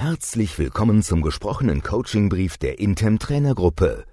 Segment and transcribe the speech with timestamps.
[0.00, 4.04] Herzlich willkommen zum gesprochenen Coachingbrief der Intem Trainergruppe.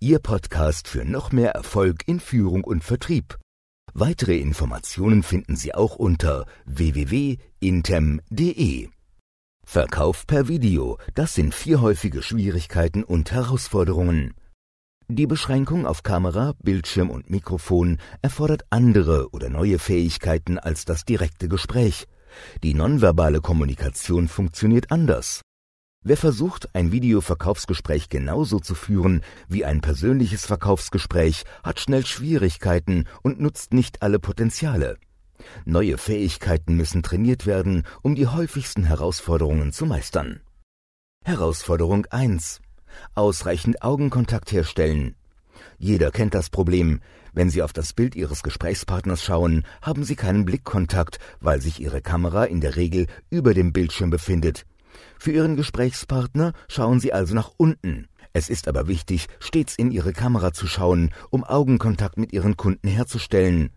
[0.00, 3.38] Ihr Podcast für noch mehr Erfolg in Führung und Vertrieb.
[3.94, 7.38] Weitere Informationen finden Sie auch unter www.intem.de.
[9.64, 14.34] Verkauf per Video, das sind vier häufige Schwierigkeiten und Herausforderungen.
[15.06, 21.46] Die Beschränkung auf Kamera, Bildschirm und Mikrofon erfordert andere oder neue Fähigkeiten als das direkte
[21.48, 22.08] Gespräch.
[22.62, 25.42] Die nonverbale Kommunikation funktioniert anders.
[26.04, 33.40] Wer versucht, ein Videoverkaufsgespräch genauso zu führen wie ein persönliches Verkaufsgespräch, hat schnell Schwierigkeiten und
[33.40, 34.96] nutzt nicht alle Potenziale.
[35.64, 40.40] Neue Fähigkeiten müssen trainiert werden, um die häufigsten Herausforderungen zu meistern.
[41.24, 42.60] Herausforderung 1.
[43.14, 45.14] Ausreichend Augenkontakt herstellen.
[45.78, 47.00] Jeder kennt das Problem.
[47.32, 52.00] Wenn Sie auf das Bild Ihres Gesprächspartners schauen, haben Sie keinen Blickkontakt, weil sich Ihre
[52.00, 54.64] Kamera in der Regel über dem Bildschirm befindet.
[55.18, 58.08] Für Ihren Gesprächspartner schauen Sie also nach unten.
[58.32, 62.88] Es ist aber wichtig, stets in Ihre Kamera zu schauen, um Augenkontakt mit Ihren Kunden
[62.88, 63.70] herzustellen.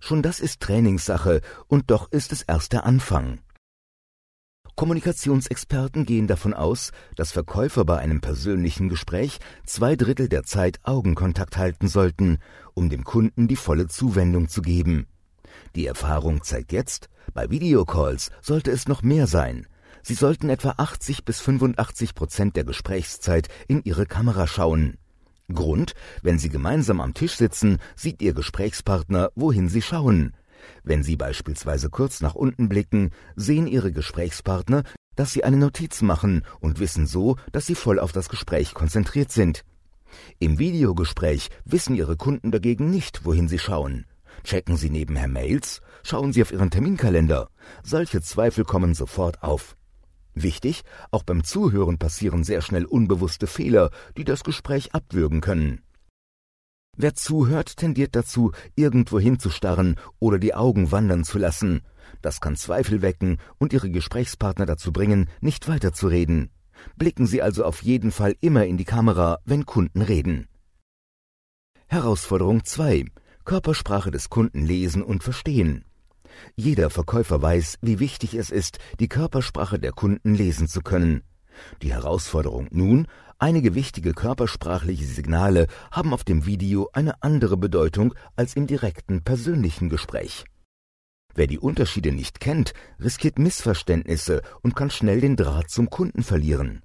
[0.00, 3.40] Schon das ist Trainingssache, und doch ist es erst der Anfang.
[4.76, 11.56] Kommunikationsexperten gehen davon aus, dass Verkäufer bei einem persönlichen Gespräch zwei Drittel der Zeit Augenkontakt
[11.56, 12.38] halten sollten,
[12.74, 15.06] um dem Kunden die volle Zuwendung zu geben.
[15.76, 19.66] Die Erfahrung zeigt jetzt, bei Videocalls sollte es noch mehr sein.
[20.02, 24.98] Sie sollten etwa 80 bis 85 Prozent der Gesprächszeit in Ihre Kamera schauen.
[25.52, 30.34] Grund, wenn Sie gemeinsam am Tisch sitzen, sieht Ihr Gesprächspartner, wohin Sie schauen.
[30.82, 34.82] Wenn Sie beispielsweise kurz nach unten blicken, sehen Ihre Gesprächspartner,
[35.16, 39.30] dass Sie eine Notiz machen und wissen so, dass Sie voll auf das Gespräch konzentriert
[39.30, 39.64] sind.
[40.38, 44.06] Im Videogespräch wissen Ihre Kunden dagegen nicht, wohin sie schauen.
[44.42, 45.80] Checken Sie nebenher Mails?
[46.02, 47.48] Schauen Sie auf Ihren Terminkalender?
[47.82, 49.76] Solche Zweifel kommen sofort auf.
[50.34, 55.83] Wichtig, auch beim Zuhören passieren sehr schnell unbewusste Fehler, die das Gespräch abwürgen können.
[56.96, 61.82] Wer zuhört, tendiert dazu, irgendwo hinzustarren oder die Augen wandern zu lassen.
[62.22, 66.50] Das kann Zweifel wecken und Ihre Gesprächspartner dazu bringen, nicht weiterzureden.
[66.96, 70.46] Blicken Sie also auf jeden Fall immer in die Kamera, wenn Kunden reden.
[71.86, 73.06] Herausforderung 2.
[73.44, 75.84] Körpersprache des Kunden lesen und verstehen.
[76.56, 81.22] Jeder Verkäufer weiß, wie wichtig es ist, die Körpersprache der Kunden lesen zu können.
[81.82, 83.06] Die Herausforderung nun,
[83.38, 89.88] einige wichtige körpersprachliche Signale haben auf dem Video eine andere Bedeutung als im direkten persönlichen
[89.88, 90.44] Gespräch.
[91.34, 96.82] Wer die Unterschiede nicht kennt, riskiert Missverständnisse und kann schnell den Draht zum Kunden verlieren.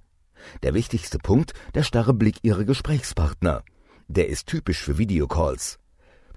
[0.62, 3.62] Der wichtigste Punkt, der starre Blick Ihrer Gesprächspartner.
[4.08, 5.78] Der ist typisch für Videocalls.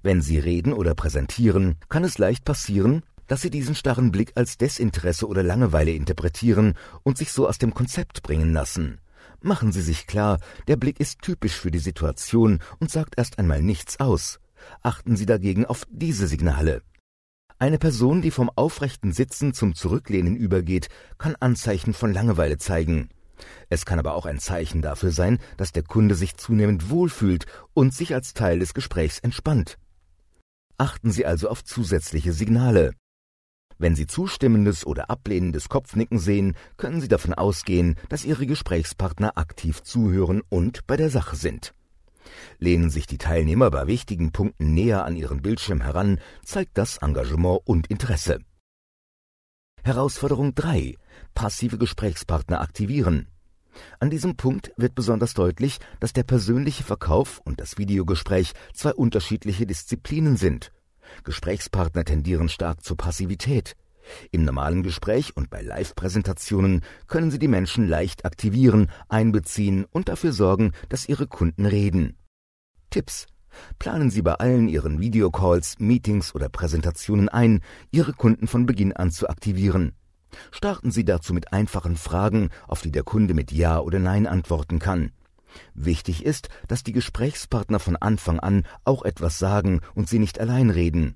[0.03, 4.59] Wenn Sie reden oder präsentieren, kann es leicht passieren, dass Sie diesen starren Blick als
[4.59, 8.99] Desinteresse oder Langeweile interpretieren und sich so aus dem Konzept bringen lassen.
[9.41, 13.63] Machen Sie sich klar, der Blick ist typisch für die Situation und sagt erst einmal
[13.63, 14.39] nichts aus.
[14.83, 16.83] Achten Sie dagegen auf diese Signale.
[17.57, 23.09] Eine Person, die vom aufrechten Sitzen zum Zurücklehnen übergeht, kann Anzeichen von Langeweile zeigen.
[23.67, 27.95] Es kann aber auch ein Zeichen dafür sein, dass der Kunde sich zunehmend wohlfühlt und
[27.95, 29.79] sich als Teil des Gesprächs entspannt.
[30.77, 32.93] Achten Sie also auf zusätzliche Signale.
[33.83, 39.83] Wenn Sie zustimmendes oder ablehnendes Kopfnicken sehen, können Sie davon ausgehen, dass Ihre Gesprächspartner aktiv
[39.83, 41.73] zuhören und bei der Sache sind.
[42.59, 47.59] Lehnen sich die Teilnehmer bei wichtigen Punkten näher an ihren Bildschirm heran, zeigt das Engagement
[47.65, 48.39] und Interesse.
[49.83, 50.95] Herausforderung 3.
[51.33, 53.27] Passive Gesprächspartner aktivieren.
[53.99, 59.65] An diesem Punkt wird besonders deutlich, dass der persönliche Verkauf und das Videogespräch zwei unterschiedliche
[59.65, 60.71] Disziplinen sind.
[61.23, 63.75] Gesprächspartner tendieren stark zur Passivität.
[64.31, 70.33] Im normalen Gespräch und bei Live-Präsentationen können Sie die Menschen leicht aktivieren, einbeziehen und dafür
[70.33, 72.17] sorgen, dass Ihre Kunden reden.
[72.89, 73.27] Tipps
[73.79, 79.11] Planen Sie bei allen Ihren Videocalls, Meetings oder Präsentationen ein, Ihre Kunden von Beginn an
[79.11, 79.93] zu aktivieren.
[80.51, 84.79] Starten Sie dazu mit einfachen Fragen, auf die der Kunde mit Ja oder Nein antworten
[84.79, 85.11] kann.
[85.73, 90.69] Wichtig ist, dass die Gesprächspartner von Anfang an auch etwas sagen und Sie nicht allein
[90.69, 91.15] reden.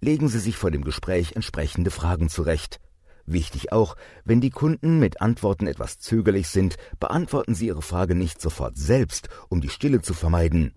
[0.00, 2.80] Legen Sie sich vor dem Gespräch entsprechende Fragen zurecht.
[3.24, 8.40] Wichtig auch, wenn die Kunden mit Antworten etwas zögerlich sind, beantworten Sie Ihre Frage nicht
[8.40, 10.72] sofort selbst, um die Stille zu vermeiden.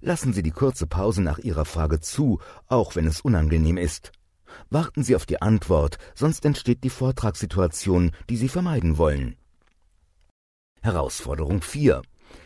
[0.00, 4.12] Lassen Sie die kurze Pause nach Ihrer Frage zu, auch wenn es unangenehm ist.
[4.70, 9.36] Warten Sie auf die Antwort, sonst entsteht die Vortragssituation, die Sie vermeiden wollen.
[10.80, 12.02] Herausforderung 4.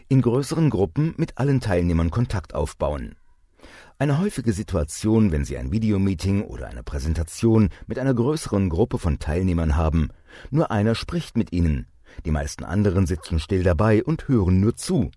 [0.09, 3.17] In größeren Gruppen mit allen Teilnehmern Kontakt aufbauen.
[3.99, 9.19] Eine häufige Situation, wenn Sie ein Videomeeting oder eine Präsentation mit einer größeren Gruppe von
[9.19, 10.11] Teilnehmern haben.
[10.51, 11.87] Nur einer spricht mit Ihnen.
[12.25, 15.11] Die meisten anderen sitzen still dabei und hören nur zu.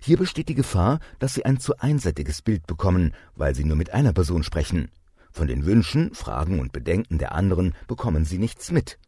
[0.00, 3.92] Hier besteht die Gefahr, dass Sie ein zu einseitiges Bild bekommen, weil Sie nur mit
[3.92, 4.90] einer Person sprechen.
[5.32, 8.98] Von den Wünschen, Fragen und Bedenken der anderen bekommen Sie nichts mit.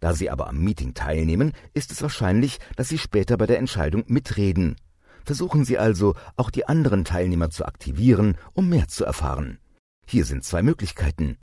[0.00, 4.04] Da Sie aber am Meeting teilnehmen, ist es wahrscheinlich, dass Sie später bei der Entscheidung
[4.06, 4.76] mitreden.
[5.24, 9.58] Versuchen Sie also, auch die anderen Teilnehmer zu aktivieren, um mehr zu erfahren.
[10.06, 11.38] Hier sind zwei Möglichkeiten.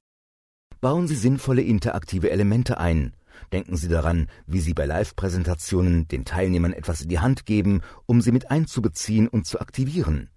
[0.81, 3.13] Bauen Sie sinnvolle interaktive Elemente ein.
[3.51, 8.21] Denken Sie daran, wie Sie bei Live-Präsentationen den Teilnehmern etwas in die Hand geben, um
[8.21, 10.29] sie mit einzubeziehen und zu aktivieren.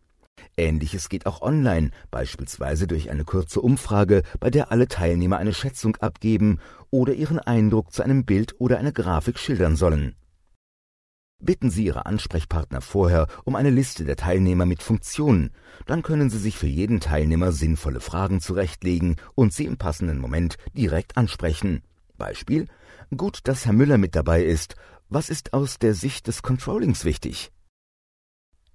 [0.57, 5.97] Ähnliches geht auch online, beispielsweise durch eine kurze Umfrage, bei der alle Teilnehmer eine Schätzung
[5.97, 6.61] abgeben
[6.91, 10.15] oder ihren Eindruck zu einem Bild oder einer Grafik schildern sollen.
[11.43, 15.51] Bitten Sie Ihre Ansprechpartner vorher um eine Liste der Teilnehmer mit Funktionen,
[15.85, 20.57] dann können Sie sich für jeden Teilnehmer sinnvolle Fragen zurechtlegen und sie im passenden Moment
[20.75, 21.83] direkt ansprechen.
[22.17, 22.67] Beispiel
[23.15, 24.77] Gut, dass Herr Müller mit dabei ist.
[25.11, 27.53] Was ist aus der Sicht des Controllings wichtig?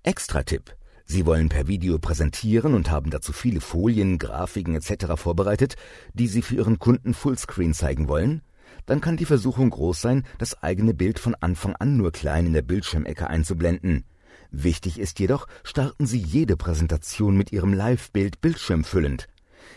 [0.03, 0.75] Extra-Tipp.
[1.11, 5.15] Sie wollen per Video präsentieren und haben dazu viele Folien, Grafiken etc.
[5.15, 5.73] vorbereitet,
[6.13, 8.43] die Sie für Ihren Kunden Fullscreen zeigen wollen?
[8.85, 12.53] Dann kann die Versuchung groß sein, das eigene Bild von Anfang an nur klein in
[12.53, 14.05] der Bildschirmecke einzublenden.
[14.51, 19.27] Wichtig ist jedoch, starten Sie jede Präsentation mit Ihrem Live-Bild bildschirmfüllend.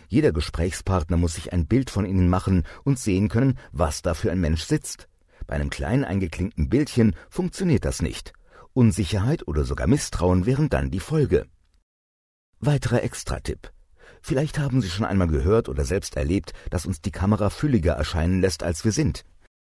[0.09, 4.31] Jeder Gesprächspartner muss sich ein Bild von Ihnen machen und sehen können, was da für
[4.31, 5.09] ein Mensch sitzt.
[5.47, 8.35] Bei einem kleinen eingeklingten Bildchen funktioniert das nicht.
[8.75, 11.47] Unsicherheit oder sogar Misstrauen wären dann die Folge.
[12.59, 13.71] Weiterer Extra-Tipp.
[14.23, 18.41] Vielleicht haben Sie schon einmal gehört oder selbst erlebt, dass uns die Kamera fülliger erscheinen
[18.41, 19.25] lässt, als wir sind.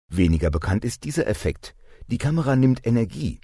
[0.10, 1.76] Weniger bekannt ist dieser Effekt.
[2.08, 3.42] Die Kamera nimmt Energie.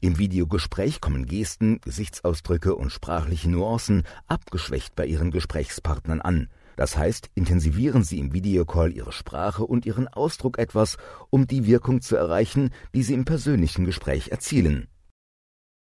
[0.00, 6.48] Im Videogespräch kommen Gesten, Gesichtsausdrücke und sprachliche Nuancen abgeschwächt bei Ihren Gesprächspartnern an.
[6.78, 10.96] Das heißt, intensivieren Sie im Videocall Ihre Sprache und Ihren Ausdruck etwas,
[11.28, 14.86] um die Wirkung zu erreichen, die Sie im persönlichen Gespräch erzielen.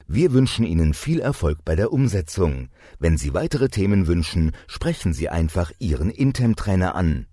[0.07, 2.69] Wir wünschen Ihnen viel Erfolg bei der Umsetzung.
[2.97, 7.27] Wenn Sie weitere Themen wünschen, sprechen Sie einfach Ihren Intem-Trainer an.